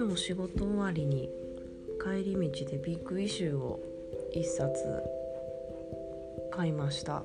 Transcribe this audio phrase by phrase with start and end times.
[0.00, 1.28] 今日仕事終わりに
[2.02, 3.78] 帰り道でビッグイシューを
[4.34, 4.82] 1冊
[6.50, 7.22] 買いました。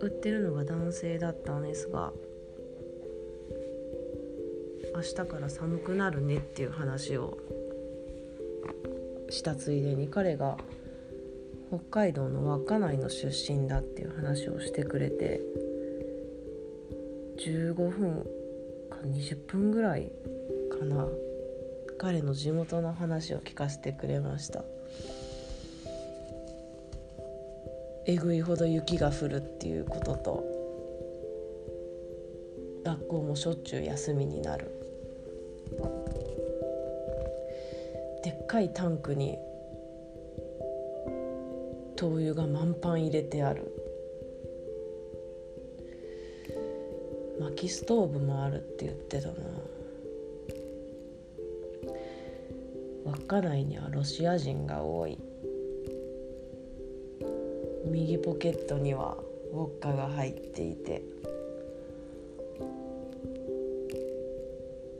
[0.00, 2.14] 売ってるのが男性だったんですが
[4.94, 7.36] 明日から寒くなるねっていう話を
[9.28, 10.56] したついでに彼が
[11.68, 15.42] 北海道の稚内の出身だっていう話をしてくれて
[17.36, 18.26] 15分
[19.06, 20.10] 20分ぐらい
[20.78, 21.06] かな。
[21.98, 24.64] 彼の地元の話を聞かせてくれました。
[28.06, 30.44] えぐいほど雪が降るっていうことと
[32.84, 34.70] 学校もしょっちゅう休みになる。
[38.22, 39.38] でっかいタンクに
[41.96, 43.83] 灯油が満パン入れてある。
[47.40, 49.34] 薪ストーブもあるって言ってたな。
[53.04, 55.18] 稚内にはロシア人が多い。
[57.86, 59.16] 右ポケットには
[59.52, 61.02] ウォッカが入っていて。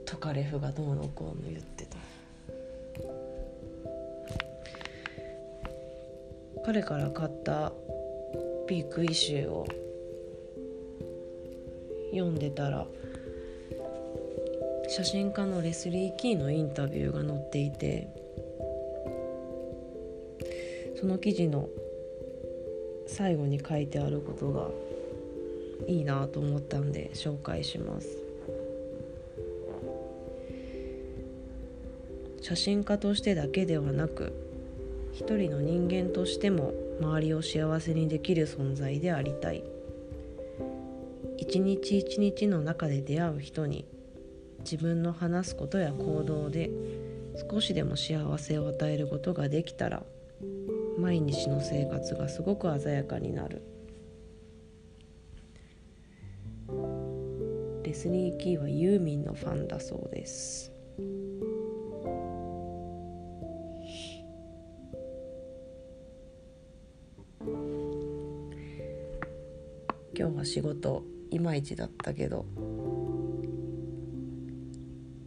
[0.05, 1.97] トカレフがどうのこうの言ってた。
[6.65, 7.71] 彼から買った
[8.67, 9.67] ピークイシューを
[12.17, 12.85] 読んでたら
[14.87, 18.07] 写真家のレスリー・キーのインタビューが載っていて
[20.99, 21.69] その記事の
[23.07, 24.69] 最後に書いてあることが
[25.87, 28.07] いいなと思ったんで紹介します。
[32.41, 34.31] 写真家としてだけではなく
[35.13, 39.63] 一人の人間としても周りを幸せにできる存在でありたい。
[41.37, 43.85] 一日一日の中で出会う人に
[44.59, 46.71] 自分の話すことや行動で
[47.49, 50.03] 少しでも幸せを与えることができたら
[50.97, 53.61] 毎日の生活がすごく鮮やかになる。
[57.83, 60.71] レスリー・キーはユーミンのファンだそうです。
[70.17, 71.14] 今日は仕事。
[71.31, 72.45] いまいちだったけど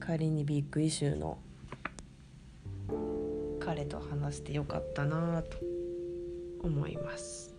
[0.00, 1.38] 仮にビッグイシューの
[3.60, 5.58] 彼と話してよかったなと
[6.62, 7.54] 思います。